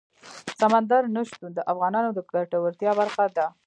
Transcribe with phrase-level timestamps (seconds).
[0.59, 3.45] سمندر نه شتون د افغانانو د ګټورتیا برخه ده.